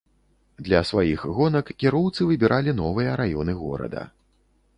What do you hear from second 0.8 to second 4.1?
сваіх гонак кіроўцы выбіралі новыя раёны горада.